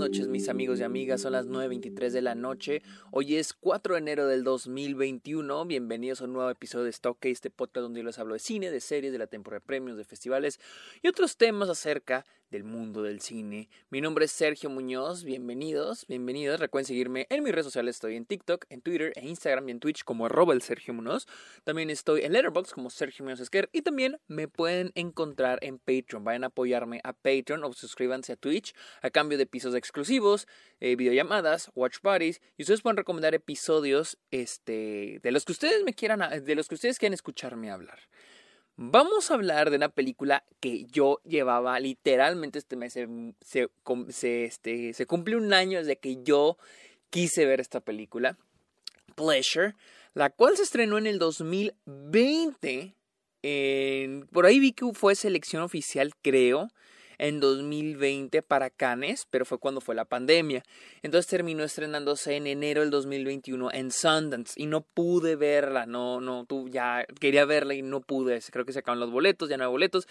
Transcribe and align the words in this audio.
noches 0.00 0.28
mis 0.28 0.48
amigos 0.48 0.80
y 0.80 0.82
amigas, 0.82 1.20
son 1.20 1.32
las 1.32 1.46
9.23 1.46 2.08
de 2.08 2.22
la 2.22 2.34
noche, 2.34 2.80
hoy 3.10 3.36
es 3.36 3.52
4 3.52 3.94
de 3.94 4.00
enero 4.00 4.26
del 4.26 4.44
2021, 4.44 5.66
bienvenidos 5.66 6.22
a 6.22 6.24
un 6.24 6.32
nuevo 6.32 6.48
episodio 6.48 6.84
de 6.84 6.90
Stock 6.90 7.22
este 7.26 7.50
podcast 7.50 7.82
donde 7.82 8.00
yo 8.00 8.06
les 8.06 8.18
hablo 8.18 8.32
de 8.32 8.38
cine, 8.38 8.70
de 8.70 8.80
series, 8.80 9.12
de 9.12 9.18
la 9.18 9.26
temporada 9.26 9.60
de 9.60 9.66
premios, 9.66 9.98
de 9.98 10.04
festivales 10.04 10.58
y 11.02 11.08
otros 11.08 11.36
temas 11.36 11.68
acerca 11.68 12.24
del 12.50 12.64
mundo 12.64 13.02
del 13.02 13.20
cine. 13.20 13.68
Mi 13.90 14.00
nombre 14.00 14.24
es 14.24 14.32
Sergio 14.32 14.70
Muñoz, 14.70 15.22
bienvenidos, 15.22 16.06
bienvenidos. 16.08 16.58
Recuerden 16.58 16.86
seguirme 16.86 17.26
en 17.30 17.44
mis 17.44 17.52
redes 17.52 17.66
sociales, 17.66 17.96
estoy 17.96 18.16
en 18.16 18.26
TikTok, 18.26 18.66
en 18.68 18.82
Twitter, 18.82 19.12
en 19.14 19.28
Instagram 19.28 19.68
y 19.68 19.72
en 19.72 19.80
Twitch 19.80 20.02
como 20.02 20.26
arroba 20.26 20.52
el 20.52 20.60
Sergio 20.60 20.92
Muñoz. 20.92 21.28
También 21.62 21.90
estoy 21.90 22.22
en 22.22 22.32
Letterboxd 22.32 22.72
como 22.72 22.90
Sergio 22.90 23.24
Muñoz 23.24 23.40
Esquer 23.40 23.70
y 23.72 23.82
también 23.82 24.18
me 24.26 24.48
pueden 24.48 24.90
encontrar 24.96 25.60
en 25.62 25.78
Patreon. 25.78 26.24
Vayan 26.24 26.42
a 26.42 26.48
apoyarme 26.48 27.00
a 27.04 27.12
Patreon 27.12 27.62
o 27.62 27.72
suscríbanse 27.72 28.32
a 28.32 28.36
Twitch 28.36 28.74
a 29.00 29.10
cambio 29.10 29.38
de 29.38 29.44
episodios 29.44 29.78
exclusivos, 29.78 30.48
eh, 30.80 30.96
videollamadas, 30.96 31.70
watch 31.74 32.00
parties 32.00 32.40
y 32.56 32.62
ustedes 32.62 32.82
pueden 32.82 32.96
recomendar 32.96 33.34
episodios 33.34 34.18
este, 34.32 35.20
de 35.22 35.30
los 35.30 35.44
que 35.44 35.52
ustedes 35.52 35.84
me 35.84 35.94
quieran, 35.94 36.44
de 36.44 36.54
los 36.56 36.66
que 36.66 36.74
ustedes 36.74 36.98
quieran 36.98 37.14
escucharme 37.14 37.70
hablar. 37.70 38.00
Vamos 38.82 39.30
a 39.30 39.34
hablar 39.34 39.68
de 39.68 39.76
una 39.76 39.90
película 39.90 40.42
que 40.58 40.86
yo 40.86 41.20
llevaba 41.26 41.78
literalmente 41.80 42.58
este 42.58 42.76
mes. 42.76 42.94
Se, 42.94 43.68
se, 44.08 44.44
este, 44.46 44.94
se 44.94 45.04
cumple 45.04 45.36
un 45.36 45.52
año 45.52 45.80
desde 45.80 45.98
que 45.98 46.22
yo 46.22 46.56
quise 47.10 47.44
ver 47.44 47.60
esta 47.60 47.80
película. 47.80 48.38
Pleasure. 49.16 49.74
La 50.14 50.30
cual 50.30 50.56
se 50.56 50.62
estrenó 50.62 50.96
en 50.96 51.06
el 51.06 51.18
2020. 51.18 52.94
por 54.32 54.46
ahí 54.46 54.58
vi 54.58 54.72
que 54.72 54.90
fue 54.94 55.14
selección 55.14 55.62
oficial, 55.62 56.14
creo 56.22 56.70
en 57.20 57.38
2020 57.38 58.40
para 58.40 58.70
Cannes, 58.70 59.26
pero 59.30 59.44
fue 59.44 59.58
cuando 59.58 59.82
fue 59.82 59.94
la 59.94 60.06
pandemia. 60.06 60.64
Entonces 61.02 61.28
terminó 61.28 61.62
estrenándose 61.62 62.36
en 62.36 62.46
enero 62.46 62.80
del 62.80 62.88
2021 62.88 63.70
en 63.72 63.90
Sundance 63.92 64.54
y 64.56 64.64
no 64.64 64.80
pude 64.80 65.36
verla, 65.36 65.84
no, 65.84 66.22
no, 66.22 66.46
tú 66.46 66.70
ya 66.70 67.04
quería 67.20 67.44
verla 67.44 67.74
y 67.74 67.82
no 67.82 68.00
pude, 68.00 68.40
creo 68.50 68.64
que 68.64 68.72
se 68.72 68.78
acaban 68.78 69.00
los 69.00 69.10
boletos, 69.10 69.50
ya 69.50 69.58
no 69.58 69.64
hay 69.64 69.70
boletos. 69.70 70.08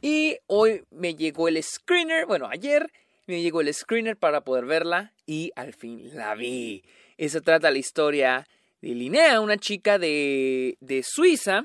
Y 0.00 0.36
hoy 0.46 0.84
me 0.90 1.16
llegó 1.16 1.48
el 1.48 1.60
screener, 1.60 2.26
bueno, 2.26 2.46
ayer 2.48 2.92
me 3.26 3.42
llegó 3.42 3.60
el 3.60 3.74
screener 3.74 4.16
para 4.16 4.42
poder 4.42 4.66
verla 4.66 5.12
y 5.26 5.50
al 5.56 5.74
fin 5.74 6.10
la 6.14 6.36
vi. 6.36 6.84
Eso 7.18 7.40
trata 7.40 7.72
la 7.72 7.78
historia 7.78 8.46
de 8.82 8.90
Linnea, 8.90 9.40
una 9.40 9.56
chica 9.56 9.98
de, 9.98 10.76
de 10.78 11.02
Suiza, 11.02 11.64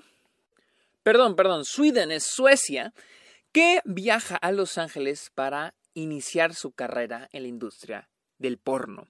perdón, 1.04 1.36
perdón, 1.36 1.66
Sweden 1.66 2.12
es 2.12 2.24
Suecia, 2.24 2.94
que 3.52 3.82
viaja 3.86 4.36
a 4.36 4.52
Los 4.52 4.78
Ángeles 4.78 5.32
para 5.34 5.74
iniciar 5.94 6.56
su 6.56 6.72
carrera 6.72 7.30
en 7.32 7.44
la 7.44 7.50
industria 7.50 8.10
del 8.38 8.58
porno. 8.58 9.08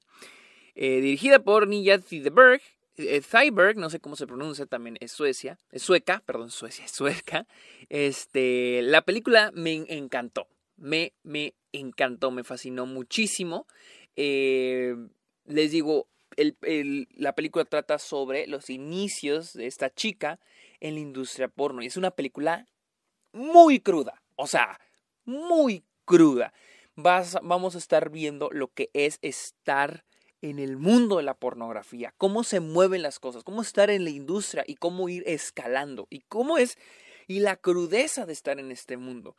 Eh, 0.75 1.01
dirigida 1.01 1.43
por 1.43 1.67
Nija 1.67 1.99
Thiberg, 1.99 2.61
eh, 2.97 3.21
no 3.75 3.89
sé 3.89 3.99
cómo 3.99 4.15
se 4.15 4.27
pronuncia, 4.27 4.65
también 4.65 4.97
es 4.99 5.11
Suecia, 5.11 5.57
es 5.71 5.83
sueca, 5.83 6.23
perdón, 6.25 6.49
Suecia, 6.51 6.85
es 6.85 6.91
sueca. 6.91 7.47
Este, 7.89 8.81
la 8.83 9.01
película 9.01 9.51
me 9.53 9.85
encantó, 9.89 10.47
me, 10.77 11.13
me 11.23 11.55
encantó, 11.71 12.31
me 12.31 12.43
fascinó 12.43 12.85
muchísimo. 12.85 13.67
Eh, 14.15 14.95
les 15.45 15.71
digo, 15.71 16.07
la 16.37 17.35
película 17.35 17.65
trata 17.65 17.99
sobre 17.99 18.47
los 18.47 18.69
inicios 18.69 19.53
de 19.53 19.67
esta 19.67 19.93
chica 19.93 20.39
en 20.79 20.95
la 20.95 21.01
industria 21.01 21.47
porno 21.47 21.81
y 21.81 21.87
es 21.87 21.97
una 21.97 22.11
película 22.11 22.67
muy 23.33 23.79
cruda, 23.79 24.20
o 24.41 24.47
sea, 24.47 24.79
muy 25.23 25.83
cruda. 26.05 26.53
Vas, 26.95 27.37
vamos 27.43 27.75
a 27.75 27.77
estar 27.77 28.09
viendo 28.09 28.49
lo 28.51 28.67
que 28.67 28.89
es 28.93 29.19
estar 29.21 30.03
en 30.41 30.59
el 30.59 30.77
mundo 30.77 31.17
de 31.17 31.23
la 31.23 31.35
pornografía, 31.35 32.13
cómo 32.17 32.43
se 32.43 32.59
mueven 32.59 33.03
las 33.03 33.19
cosas, 33.19 33.43
cómo 33.43 33.61
estar 33.61 33.91
en 33.91 34.03
la 34.03 34.09
industria 34.09 34.63
y 34.65 34.75
cómo 34.75 35.07
ir 35.07 35.23
escalando 35.27 36.07
y 36.09 36.21
cómo 36.21 36.57
es 36.57 36.77
y 37.27 37.39
la 37.39 37.55
crudeza 37.55 38.25
de 38.25 38.33
estar 38.33 38.59
en 38.59 38.71
este 38.71 38.97
mundo. 38.97 39.35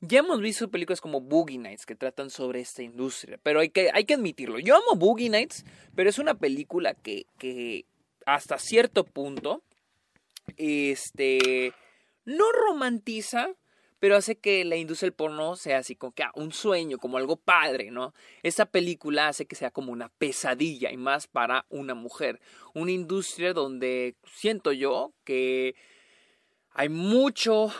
Ya 0.00 0.18
hemos 0.18 0.40
visto 0.40 0.70
películas 0.70 1.00
como 1.00 1.20
Boogie 1.20 1.58
Nights 1.58 1.86
que 1.86 1.94
tratan 1.94 2.28
sobre 2.28 2.60
esta 2.60 2.82
industria, 2.82 3.38
pero 3.42 3.60
hay 3.60 3.70
que, 3.70 3.90
hay 3.92 4.04
que 4.04 4.14
admitirlo. 4.14 4.58
Yo 4.58 4.76
amo 4.76 4.96
Boogie 4.96 5.30
Nights, 5.30 5.64
pero 5.94 6.10
es 6.10 6.18
una 6.18 6.34
película 6.34 6.94
que, 6.94 7.26
que 7.38 7.86
hasta 8.26 8.58
cierto 8.58 9.04
punto 9.04 9.62
este, 10.56 11.72
no 12.24 12.44
romantiza 12.52 13.48
pero 14.02 14.16
hace 14.16 14.34
que 14.34 14.64
la 14.64 14.74
industria 14.74 15.06
del 15.06 15.14
porno 15.14 15.54
sea 15.54 15.78
así 15.78 15.94
como 15.94 16.12
que 16.12 16.24
ah, 16.24 16.32
un 16.34 16.50
sueño, 16.50 16.98
como 16.98 17.18
algo 17.18 17.36
padre, 17.36 17.92
¿no? 17.92 18.14
Esta 18.42 18.66
película 18.66 19.28
hace 19.28 19.46
que 19.46 19.54
sea 19.54 19.70
como 19.70 19.92
una 19.92 20.08
pesadilla 20.08 20.90
y 20.90 20.96
más 20.96 21.28
para 21.28 21.66
una 21.68 21.94
mujer. 21.94 22.40
Una 22.74 22.90
industria 22.90 23.52
donde 23.52 24.16
siento 24.26 24.72
yo 24.72 25.12
que 25.22 25.76
hay 26.72 26.88
mucho 26.88 27.72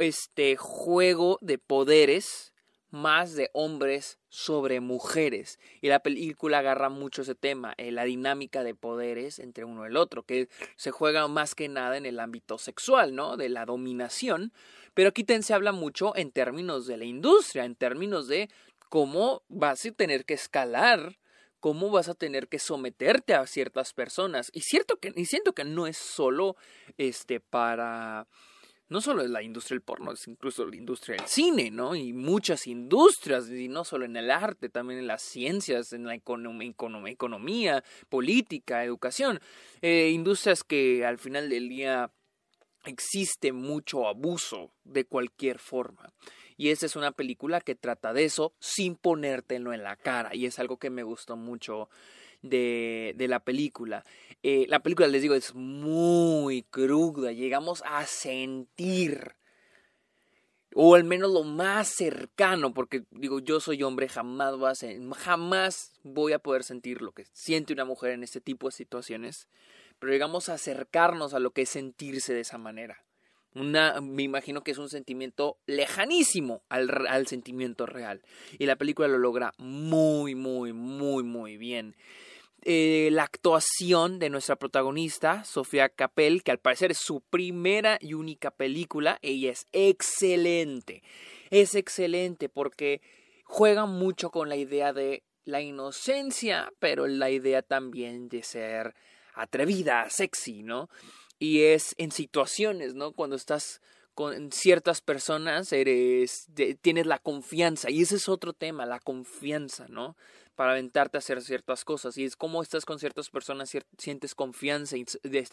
este 0.00 0.56
juego 0.56 1.38
de 1.40 1.58
poderes 1.58 2.52
más 2.90 3.34
de 3.34 3.50
hombres 3.52 4.18
sobre 4.28 4.80
mujeres. 4.80 5.58
Y 5.80 5.88
la 5.88 6.00
película 6.00 6.58
agarra 6.58 6.88
mucho 6.88 7.22
ese 7.22 7.34
tema, 7.34 7.74
eh, 7.76 7.90
la 7.92 8.04
dinámica 8.04 8.64
de 8.64 8.74
poderes 8.74 9.38
entre 9.38 9.64
uno 9.64 9.84
y 9.84 9.88
el 9.88 9.96
otro, 9.96 10.24
que 10.24 10.48
se 10.76 10.90
juega 10.90 11.28
más 11.28 11.54
que 11.54 11.68
nada 11.68 11.96
en 11.96 12.06
el 12.06 12.20
ámbito 12.20 12.58
sexual, 12.58 13.14
¿no? 13.14 13.36
De 13.36 13.48
la 13.48 13.64
dominación 13.64 14.52
pero 14.94 15.10
aquí 15.10 15.24
se 15.42 15.54
habla 15.54 15.72
mucho 15.72 16.14
en 16.16 16.30
términos 16.30 16.86
de 16.86 16.96
la 16.96 17.04
industria, 17.04 17.64
en 17.64 17.74
términos 17.74 18.28
de 18.28 18.50
cómo 18.88 19.42
vas 19.48 19.86
a 19.86 19.92
tener 19.92 20.24
que 20.24 20.34
escalar, 20.34 21.18
cómo 21.60 21.90
vas 21.90 22.08
a 22.08 22.14
tener 22.14 22.48
que 22.48 22.58
someterte 22.58 23.34
a 23.34 23.46
ciertas 23.46 23.92
personas. 23.92 24.50
Y, 24.52 24.62
cierto 24.62 24.96
que, 24.96 25.12
y 25.14 25.26
siento 25.26 25.52
que 25.52 25.64
no 25.64 25.86
es 25.86 25.96
solo 25.96 26.56
este, 26.98 27.40
para 27.40 28.26
no 28.90 29.00
solo 29.00 29.26
la 29.26 29.42
industria 29.42 29.76
del 29.76 29.82
porno, 29.82 30.12
es 30.12 30.26
incluso 30.26 30.66
la 30.66 30.76
industria 30.76 31.16
del 31.16 31.26
cine, 31.26 31.70
¿no? 31.70 31.94
Y 31.94 32.12
muchas 32.12 32.66
industrias, 32.66 33.48
y 33.48 33.68
no 33.68 33.84
solo 33.84 34.04
en 34.04 34.16
el 34.16 34.30
arte, 34.30 34.68
también 34.68 34.98
en 34.98 35.06
las 35.06 35.22
ciencias, 35.22 35.92
en 35.92 36.04
la 36.04 36.14
economía, 36.14 37.84
política, 38.08 38.84
educación. 38.84 39.40
Eh, 39.80 40.10
industrias 40.12 40.64
que 40.64 41.06
al 41.06 41.18
final 41.18 41.48
del 41.48 41.68
día 41.68 42.10
existe 42.84 43.52
mucho 43.52 44.08
abuso 44.08 44.72
de 44.82 45.04
cualquier 45.04 45.60
forma. 45.60 46.12
Y 46.56 46.70
esta 46.70 46.86
es 46.86 46.96
una 46.96 47.12
película 47.12 47.60
que 47.60 47.76
trata 47.76 48.12
de 48.12 48.24
eso 48.24 48.52
sin 48.58 48.96
ponértelo 48.96 49.72
en 49.72 49.84
la 49.84 49.96
cara. 49.96 50.34
Y 50.34 50.46
es 50.46 50.58
algo 50.58 50.78
que 50.78 50.90
me 50.90 51.04
gustó 51.04 51.36
mucho 51.36 51.88
de, 52.42 53.14
de 53.16 53.28
la 53.28 53.40
película. 53.40 54.04
Eh, 54.42 54.66
la 54.68 54.80
película, 54.80 55.08
les 55.08 55.22
digo, 55.22 55.34
es 55.34 55.54
muy 55.54 56.62
cruda. 56.62 57.32
Llegamos 57.32 57.82
a 57.86 58.04
sentir. 58.06 59.34
O 60.74 60.94
al 60.94 61.02
menos 61.02 61.32
lo 61.32 61.42
más 61.42 61.88
cercano, 61.88 62.72
porque 62.72 63.02
digo, 63.10 63.40
yo 63.40 63.58
soy 63.58 63.82
hombre, 63.82 64.08
jamás 64.08 64.56
voy 64.56 64.70
a, 64.70 65.16
jamás 65.16 65.92
voy 66.04 66.32
a 66.32 66.38
poder 66.38 66.62
sentir 66.62 67.02
lo 67.02 67.10
que 67.10 67.24
siente 67.32 67.72
una 67.72 67.84
mujer 67.84 68.12
en 68.12 68.22
este 68.22 68.40
tipo 68.40 68.68
de 68.68 68.72
situaciones 68.72 69.48
pero 70.00 70.12
llegamos 70.12 70.48
a 70.48 70.54
acercarnos 70.54 71.34
a 71.34 71.38
lo 71.38 71.52
que 71.52 71.62
es 71.62 71.68
sentirse 71.68 72.34
de 72.34 72.40
esa 72.40 72.58
manera. 72.58 73.04
Una, 73.54 74.00
me 74.00 74.22
imagino 74.22 74.62
que 74.62 74.70
es 74.70 74.78
un 74.78 74.88
sentimiento 74.88 75.58
lejanísimo 75.66 76.62
al, 76.68 77.06
al 77.08 77.26
sentimiento 77.26 77.86
real. 77.86 78.22
Y 78.58 78.66
la 78.66 78.76
película 78.76 79.08
lo 79.08 79.18
logra 79.18 79.52
muy, 79.58 80.34
muy, 80.34 80.72
muy, 80.72 81.22
muy 81.22 81.56
bien. 81.56 81.96
Eh, 82.62 83.08
la 83.12 83.22
actuación 83.22 84.18
de 84.18 84.28
nuestra 84.28 84.56
protagonista, 84.56 85.44
Sofía 85.44 85.88
Capel, 85.88 86.42
que 86.42 86.50
al 86.50 86.58
parecer 86.58 86.90
es 86.90 86.98
su 86.98 87.22
primera 87.22 87.98
y 88.00 88.12
única 88.12 88.50
película, 88.50 89.18
ella 89.22 89.50
es 89.50 89.66
excelente. 89.72 91.02
Es 91.50 91.74
excelente 91.74 92.48
porque 92.50 93.00
juega 93.44 93.86
mucho 93.86 94.30
con 94.30 94.50
la 94.50 94.56
idea 94.56 94.92
de 94.92 95.22
la 95.44 95.62
inocencia, 95.62 96.70
pero 96.78 97.06
la 97.06 97.30
idea 97.30 97.62
también 97.62 98.28
de 98.28 98.42
ser 98.42 98.94
atrevida, 99.34 100.10
sexy, 100.10 100.62
¿no? 100.62 100.90
Y 101.40 101.62
es 101.62 101.94
en 101.98 102.12
situaciones, 102.12 102.94
¿no? 102.94 103.12
Cuando 103.12 103.34
estás 103.34 103.80
con 104.14 104.52
ciertas 104.52 105.00
personas, 105.00 105.72
eres, 105.72 106.48
tienes 106.82 107.06
la 107.06 107.18
confianza. 107.18 107.90
Y 107.90 108.02
ese 108.02 108.16
es 108.16 108.28
otro 108.28 108.52
tema, 108.52 108.84
la 108.84 109.00
confianza, 109.00 109.88
¿no? 109.88 110.14
Para 110.56 110.72
aventarte 110.72 111.16
a 111.16 111.20
hacer 111.20 111.40
ciertas 111.40 111.86
cosas. 111.86 112.18
Y 112.18 112.24
es 112.24 112.36
como 112.36 112.60
estás 112.60 112.84
con 112.84 112.98
ciertas 112.98 113.30
personas, 113.30 113.74
sientes 113.96 114.34
confianza 114.34 114.98
y 114.98 115.06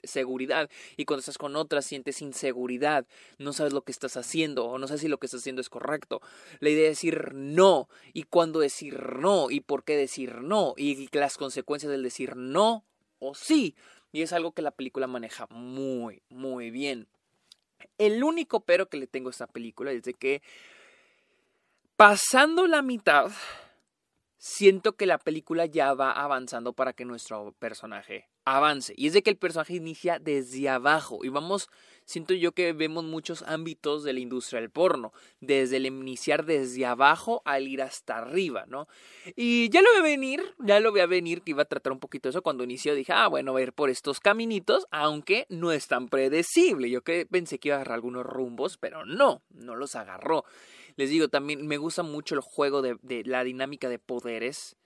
seguridad. 0.04 0.70
Y 0.98 1.06
cuando 1.06 1.22
estás 1.22 1.38
con 1.38 1.56
otras, 1.56 1.86
sientes 1.86 2.22
inseguridad. 2.22 3.08
No 3.38 3.54
sabes 3.54 3.72
lo 3.72 3.84
que 3.84 3.94
estás 3.94 4.18
haciendo 4.18 4.66
o 4.66 4.78
no 4.78 4.88
sabes 4.88 5.00
si 5.00 5.08
lo 5.08 5.20
que 5.20 5.28
estás 5.28 5.40
haciendo 5.40 5.62
es 5.62 5.70
correcto. 5.70 6.22
La 6.60 6.70
idea 6.70 6.90
es 6.90 6.98
decir 6.98 7.34
no. 7.34 7.88
Y 8.12 8.24
cuándo 8.24 8.60
decir 8.60 9.16
no. 9.20 9.50
Y 9.50 9.62
por 9.62 9.86
qué 9.86 9.96
decir 9.96 10.42
no. 10.42 10.74
Y 10.76 11.08
las 11.16 11.38
consecuencias 11.38 11.90
del 11.90 12.04
decir 12.04 12.36
no 12.36 12.84
o 13.20 13.34
sí. 13.34 13.76
Y 14.12 14.22
es 14.22 14.34
algo 14.34 14.52
que 14.52 14.62
la 14.62 14.72
película 14.72 15.08
maneja 15.08 15.48
muy, 15.50 16.22
muy 16.30 16.72
bien. 16.72 17.08
El 17.98 18.24
único 18.24 18.62
pero 18.62 18.90
que 18.90 18.98
le 18.98 19.08
tengo 19.08 19.30
a 19.30 19.32
esta 19.32 19.48
película 19.48 19.92
es 19.92 20.04
de 20.04 20.14
que 20.14 20.42
pasando 21.96 22.68
la 22.68 22.82
mitad 22.82 23.32
siento 24.38 24.96
que 24.96 25.06
la 25.06 25.18
película 25.18 25.66
ya 25.66 25.94
va 25.94 26.12
avanzando 26.12 26.74
para 26.74 26.94
que 26.94 27.06
nuestro 27.06 27.54
personaje 27.60 28.28
avance. 28.56 28.94
Y 28.96 29.08
es 29.08 29.14
de 29.14 29.22
que 29.22 29.30
el 29.30 29.38
personaje 29.38 29.76
inicia 29.76 30.20
desde 30.20 30.70
abajo. 30.70 31.20
Y 31.24 31.30
vamos, 31.30 31.70
siento 32.06 32.34
yo 32.34 32.54
que 32.54 32.72
vemos 32.72 33.04
muchos 33.04 33.42
ámbitos 33.44 34.04
de 34.04 34.14
la 34.14 34.22
industria 34.22 34.62
del 34.62 34.70
porno. 34.70 35.12
Desde 35.42 35.78
el 35.78 35.86
iniciar 35.86 36.46
desde 36.46 36.86
abajo 36.86 37.42
al 37.44 37.68
ir 37.68 37.82
hasta 37.82 38.18
arriba, 38.18 38.66
¿no? 38.68 38.88
Y 39.36 39.70
ya 39.70 39.82
lo 39.82 39.90
voy 39.90 40.00
a 40.00 40.04
venir, 40.04 40.42
ya 40.60 40.80
lo 40.80 40.92
voy 40.92 41.02
a 41.02 41.08
venir 41.08 41.42
que 41.42 41.52
iba 41.52 41.64
a 41.64 41.66
tratar 41.66 41.92
un 41.92 42.00
poquito 42.00 42.30
eso. 42.30 42.42
Cuando 42.42 42.64
inició 42.64 42.96
dije, 42.96 43.12
ah, 43.12 43.28
bueno, 43.28 43.56
a 43.56 43.62
ir 43.62 43.74
por 43.74 43.90
estos 43.90 44.22
caminitos, 44.22 44.88
aunque 44.92 45.46
no 45.50 45.74
es 45.74 45.88
tan 45.88 46.08
predecible. 46.08 46.90
Yo 46.90 47.04
que 47.04 47.26
pensé 47.26 47.60
que 47.60 47.70
iba 47.70 47.76
a 47.76 47.80
agarrar 47.80 47.96
algunos 47.96 48.26
rumbos, 48.26 48.78
pero 48.78 49.06
no, 49.06 49.42
no 49.50 49.76
los 49.76 49.96
agarró. 49.96 50.46
Les 50.96 51.10
digo, 51.10 51.28
también 51.28 51.68
me 51.68 51.78
gusta 51.78 52.02
mucho 52.02 52.34
el 52.34 52.42
juego 52.42 52.82
de 52.82 53.24
la 53.26 53.44
dinámica 53.44 53.90
de 53.90 54.00
poderes. 54.00 54.77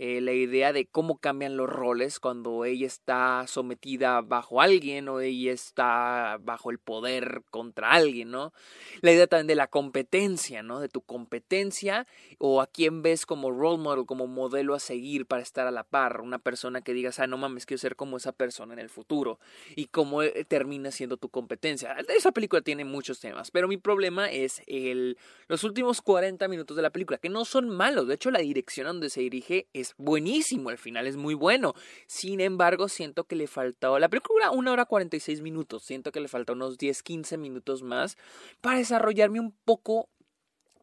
Eh, 0.00 0.20
la 0.20 0.32
idea 0.32 0.72
de 0.72 0.86
cómo 0.86 1.18
cambian 1.18 1.56
los 1.56 1.68
roles 1.68 2.20
cuando 2.20 2.64
ella 2.64 2.86
está 2.86 3.44
sometida 3.48 4.20
bajo 4.20 4.60
alguien 4.60 5.08
o 5.08 5.18
ella 5.18 5.50
está 5.50 6.38
bajo 6.40 6.70
el 6.70 6.78
poder 6.78 7.42
contra 7.50 7.90
alguien, 7.90 8.30
¿no? 8.30 8.52
La 9.00 9.10
idea 9.10 9.26
también 9.26 9.48
de 9.48 9.56
la 9.56 9.66
competencia, 9.66 10.62
¿no? 10.62 10.78
De 10.78 10.88
tu 10.88 11.00
competencia 11.00 12.06
o 12.38 12.60
a 12.60 12.68
quién 12.68 13.02
ves 13.02 13.26
como 13.26 13.50
role 13.50 13.78
model, 13.78 14.06
como 14.06 14.28
modelo 14.28 14.76
a 14.76 14.78
seguir 14.78 15.26
para 15.26 15.42
estar 15.42 15.66
a 15.66 15.72
la 15.72 15.82
par, 15.82 16.20
una 16.20 16.38
persona 16.38 16.80
que 16.80 16.94
digas, 16.94 17.18
ah, 17.18 17.26
no 17.26 17.36
mames, 17.36 17.66
quiero 17.66 17.80
ser 17.80 17.96
como 17.96 18.18
esa 18.18 18.30
persona 18.30 18.74
en 18.74 18.78
el 18.78 18.90
futuro 18.90 19.40
y 19.74 19.86
cómo 19.86 20.22
eh, 20.22 20.44
termina 20.46 20.92
siendo 20.92 21.16
tu 21.16 21.28
competencia. 21.28 21.96
Esa 22.16 22.30
película 22.30 22.62
tiene 22.62 22.84
muchos 22.84 23.18
temas, 23.18 23.50
pero 23.50 23.66
mi 23.66 23.78
problema 23.78 24.30
es 24.30 24.62
el, 24.68 25.18
los 25.48 25.64
últimos 25.64 26.02
40 26.02 26.46
minutos 26.46 26.76
de 26.76 26.84
la 26.84 26.90
película, 26.90 27.18
que 27.18 27.30
no 27.30 27.44
son 27.44 27.68
malos, 27.68 28.06
de 28.06 28.14
hecho 28.14 28.30
la 28.30 28.38
dirección 28.38 28.86
a 28.86 28.90
donde 28.90 29.10
se 29.10 29.22
dirige 29.22 29.66
es 29.72 29.87
buenísimo, 29.96 30.70
el 30.70 30.78
final 30.78 31.06
es 31.06 31.16
muy 31.16 31.34
bueno. 31.34 31.74
Sin 32.06 32.40
embargo, 32.40 32.88
siento 32.88 33.24
que 33.24 33.36
le 33.36 33.46
faltó, 33.46 33.98
la 33.98 34.08
película 34.08 34.50
una 34.50 34.72
hora 34.72 34.84
46 34.84 35.40
minutos, 35.40 35.84
siento 35.84 36.12
que 36.12 36.20
le 36.20 36.28
falta 36.28 36.52
unos 36.52 36.78
10, 36.78 37.02
15 37.02 37.38
minutos 37.38 37.82
más 37.82 38.16
para 38.60 38.78
desarrollarme 38.78 39.40
un 39.40 39.52
poco 39.64 40.08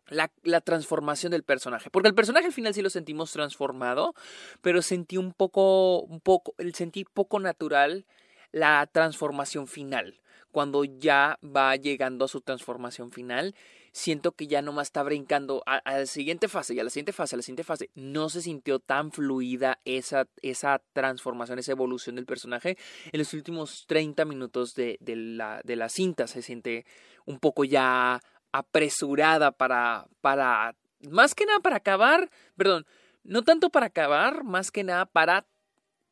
la, 0.07 0.31
la, 0.43 0.61
transformación 0.61 1.31
del 1.31 1.43
personaje. 1.43 1.89
Porque 1.89 2.09
el 2.09 2.15
personaje 2.15 2.47
al 2.47 2.53
final 2.53 2.73
sí 2.73 2.81
lo 2.81 2.89
sentimos 2.89 3.31
transformado, 3.31 4.13
pero 4.61 4.81
sentí 4.81 5.17
un 5.17 5.33
poco, 5.33 6.01
un 6.01 6.21
poco, 6.21 6.53
sentí 6.73 7.05
poco 7.05 7.39
natural 7.39 8.05
la 8.51 8.87
transformación 8.91 9.67
final. 9.67 10.19
Cuando 10.55 10.85
ya 10.85 11.37
va 11.43 11.75
llegando 11.75 12.23
a 12.23 12.27
su 12.29 12.39
transformación 12.39 13.11
final, 13.11 13.53
siento 13.91 14.31
que 14.31 14.47
ya 14.47 14.61
nomás 14.61 14.87
está 14.87 15.03
brincando 15.03 15.61
a, 15.65 15.81
la 15.83 16.05
siguiente 16.05 16.47
fase 16.47 16.73
y 16.73 16.79
a 16.79 16.85
la 16.85 16.89
siguiente 16.89 17.11
fase, 17.11 17.35
a 17.35 17.39
la 17.39 17.41
siguiente 17.41 17.65
fase. 17.65 17.89
No 17.93 18.29
se 18.29 18.41
sintió 18.41 18.79
tan 18.79 19.11
fluida 19.11 19.81
esa, 19.83 20.29
esa 20.41 20.81
transformación, 20.93 21.59
esa 21.59 21.73
evolución 21.73 22.15
del 22.15 22.25
personaje. 22.25 22.77
En 23.11 23.19
los 23.19 23.33
últimos 23.33 23.83
30 23.85 24.23
minutos 24.23 24.75
de, 24.75 24.97
de, 25.01 25.17
la, 25.17 25.59
de 25.65 25.75
la 25.75 25.89
cinta 25.89 26.25
se 26.25 26.41
siente 26.41 26.85
un 27.25 27.37
poco 27.37 27.65
ya 27.65 28.21
apresurada 28.53 29.51
para, 29.51 30.07
para, 30.21 30.73
más 31.09 31.35
que 31.35 31.45
nada 31.45 31.59
para 31.59 31.75
acabar, 31.75 32.31
perdón, 32.55 32.85
no 33.25 33.43
tanto 33.43 33.71
para 33.71 33.87
acabar, 33.87 34.45
más 34.45 34.71
que 34.71 34.85
nada 34.85 35.05
para 35.05 35.47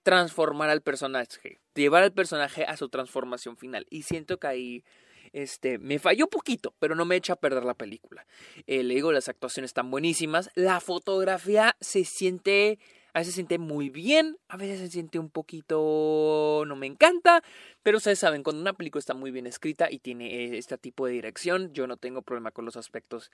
transformar 0.03 0.69
al 0.69 0.81
personaje, 0.81 1.61
llevar 1.81 2.03
al 2.03 2.13
personaje 2.13 2.65
a 2.65 2.77
su 2.77 2.89
transformación 2.89 3.57
final. 3.57 3.85
Y 3.89 4.03
siento 4.03 4.39
que 4.39 4.47
ahí 4.47 4.83
este, 5.33 5.79
me 5.79 5.99
falló 5.99 6.27
poquito, 6.27 6.73
pero 6.79 6.95
no 6.95 7.05
me 7.05 7.15
echa 7.15 7.33
a 7.33 7.37
perder 7.37 7.63
la 7.65 7.73
película. 7.73 8.25
Eh, 8.67 8.83
le 8.83 8.93
digo, 8.93 9.11
las 9.11 9.29
actuaciones 9.29 9.69
están 9.69 9.89
buenísimas. 9.91 10.49
La 10.55 10.79
fotografía 10.79 11.75
se 11.79 12.05
siente 12.05 12.79
a 13.13 13.19
veces 13.19 13.33
se 13.33 13.37
siente 13.37 13.57
muy 13.57 13.89
bien, 13.89 14.37
a 14.47 14.57
veces 14.57 14.79
se 14.79 14.89
siente 14.89 15.19
un 15.19 15.29
poquito 15.29 16.63
no 16.65 16.75
me 16.75 16.87
encanta, 16.87 17.43
pero 17.81 17.97
ustedes 17.97 18.19
saben, 18.19 18.43
cuando 18.43 18.61
una 18.61 18.73
película 18.73 18.99
está 18.99 19.13
muy 19.13 19.31
bien 19.31 19.47
escrita 19.47 19.89
y 19.91 19.99
tiene 19.99 20.57
este 20.57 20.77
tipo 20.77 21.05
de 21.05 21.13
dirección, 21.13 21.73
yo 21.73 21.87
no 21.87 21.97
tengo 21.97 22.21
problema 22.21 22.51
con 22.51 22.65
los 22.65 22.75
aspectos 22.77 23.31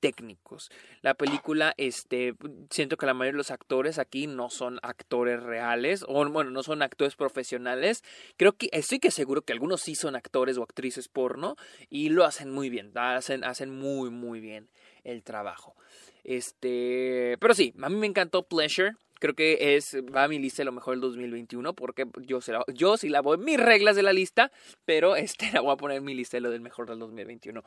técnicos. 0.00 0.68
La 1.00 1.14
película, 1.14 1.74
este, 1.76 2.34
siento 2.70 2.96
que 2.96 3.06
la 3.06 3.14
mayoría 3.14 3.34
de 3.34 3.38
los 3.38 3.52
actores 3.52 3.98
aquí 4.00 4.26
no 4.26 4.50
son 4.50 4.80
actores 4.82 5.40
reales, 5.40 6.04
o 6.08 6.28
bueno, 6.28 6.50
no 6.50 6.64
son 6.64 6.82
actores 6.82 7.14
profesionales. 7.14 8.02
Creo 8.36 8.52
que 8.52 8.68
estoy 8.72 8.98
que 8.98 9.12
seguro 9.12 9.42
que 9.42 9.52
algunos 9.52 9.80
sí 9.80 9.94
son 9.94 10.16
actores 10.16 10.58
o 10.58 10.64
actrices 10.64 11.08
porno 11.08 11.54
y 11.88 12.08
lo 12.08 12.24
hacen 12.24 12.50
muy 12.50 12.68
bien, 12.68 12.90
hacen, 12.96 13.44
hacen 13.44 13.70
muy, 13.70 14.10
muy 14.10 14.40
bien 14.40 14.68
el 15.04 15.22
trabajo. 15.22 15.76
Este, 16.24 17.36
pero 17.40 17.54
sí, 17.54 17.72
a 17.80 17.88
mí 17.88 17.96
me 17.96 18.06
encantó 18.08 18.42
Pleasure. 18.42 18.94
Creo 19.22 19.36
que 19.36 19.76
es, 19.76 19.96
va 20.12 20.24
a 20.24 20.28
mi 20.28 20.40
lista 20.40 20.64
lo 20.64 20.72
mejor 20.72 20.94
del 20.94 21.00
2021 21.02 21.74
porque 21.74 22.08
yo, 22.26 22.40
se 22.40 22.50
la, 22.50 22.64
yo 22.74 22.96
sí 22.96 23.08
la 23.08 23.20
voy 23.20 23.38
mis 23.38 23.56
reglas 23.56 23.94
de 23.94 24.02
la 24.02 24.12
lista, 24.12 24.50
pero 24.84 25.14
este 25.16 25.52
la 25.52 25.60
voy 25.60 25.72
a 25.72 25.76
poner 25.76 25.98
en 25.98 26.04
mi 26.04 26.12
lista 26.12 26.38
de 26.38 26.40
lo 26.40 26.50
del 26.50 26.60
mejor 26.60 26.88
del 26.88 26.98
2021. 26.98 27.62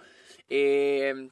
Eh, 0.50 1.30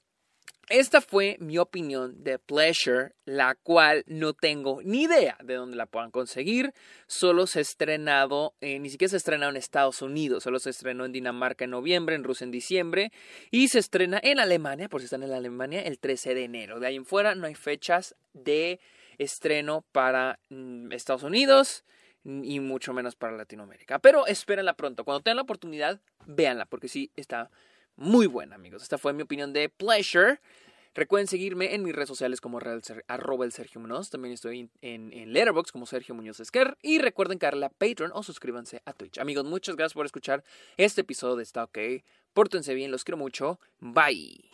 esta 0.70 1.02
fue 1.02 1.36
mi 1.42 1.58
opinión 1.58 2.24
de 2.24 2.40
Pleasure, 2.40 3.12
la 3.26 3.56
cual 3.56 4.06
no 4.08 4.32
tengo 4.32 4.80
ni 4.86 5.04
idea 5.04 5.38
de 5.44 5.56
dónde 5.56 5.76
la 5.76 5.88
puedan 5.88 6.10
conseguir. 6.10 6.72
Solo 7.06 7.46
se 7.46 7.60
ha 7.60 7.62
estrenado, 7.62 8.54
eh, 8.62 8.80
ni 8.80 8.90
siquiera 8.90 9.10
se 9.10 9.18
ha 9.18 9.18
estrenado 9.18 9.52
en 9.52 9.58
Estados 9.58 10.02
Unidos, 10.02 10.44
solo 10.44 10.60
se 10.60 10.70
estrenó 10.70 11.04
en 11.04 11.12
Dinamarca 11.12 11.66
en 11.66 11.72
noviembre, 11.72 12.16
en 12.16 12.24
Rusia 12.24 12.46
en 12.46 12.52
diciembre 12.52 13.12
y 13.52 13.68
se 13.68 13.80
estrena 13.80 14.22
en 14.24 14.40
Alemania, 14.40 14.88
por 14.88 15.02
si 15.02 15.06
están 15.06 15.24
en 15.24 15.34
Alemania, 15.34 15.82
el 15.82 16.00
13 16.00 16.34
de 16.34 16.46
enero. 16.46 16.80
De 16.80 16.88
ahí 16.88 16.96
en 16.96 17.06
fuera 17.06 17.36
no 17.36 17.46
hay 17.46 17.56
fechas 17.56 18.16
de 18.32 18.80
estreno 19.24 19.84
para 19.92 20.40
mm, 20.50 20.92
Estados 20.92 21.24
Unidos 21.24 21.84
y 22.24 22.60
mucho 22.60 22.94
menos 22.94 23.16
para 23.16 23.36
Latinoamérica. 23.36 24.00
Pero 24.00 24.28
espérenla 24.28 24.76
pronto. 24.76 25.04
Cuando 25.04 25.22
tengan 25.22 25.38
la 25.38 25.44
oportunidad, 25.44 26.00
véanla, 26.26 26.66
porque 26.66 26.88
sí 26.88 27.12
está 27.16 27.50
muy 27.96 28.28
buena, 28.28 28.56
amigos. 28.56 28.84
Esta 28.84 28.98
fue 28.98 29.14
mi 29.14 29.24
opinión 29.24 29.54
de 29.54 29.70
Pleasure. 29.70 30.40
Recuerden 30.96 31.28
seguirme 31.28 31.74
en 31.74 31.84
mis 31.84 31.94
redes 31.96 32.08
sociales 32.08 32.40
como 32.40 32.60
arroba 33.08 33.46
el 33.46 33.52
Sergio 33.52 33.82
Muñoz. 33.82 34.12
También 34.12 34.34
estoy 34.34 34.70
en, 34.82 35.12
en 35.12 35.34
Letterboxd 35.34 35.72
como 35.72 35.88
Sergio 35.88 36.14
Muñoz 36.14 36.40
Esquer. 36.40 36.78
Y 36.84 37.00
recuerden 37.00 37.40
darle 37.40 37.66
a 37.66 37.70
Patreon 37.70 38.12
o 38.14 38.22
suscríbanse 38.22 38.82
a 38.86 38.94
Twitch. 38.94 39.18
Amigos, 39.18 39.44
muchas 39.46 39.76
gracias 39.76 39.96
por 39.96 40.06
escuchar 40.06 40.44
este 40.78 41.02
episodio 41.02 41.36
de 41.36 41.44
Está 41.44 41.64
OK. 41.64 41.80
Pórtense 42.34 42.74
bien, 42.76 42.92
los 42.92 43.04
quiero 43.04 43.18
mucho. 43.18 43.60
Bye. 43.80 44.50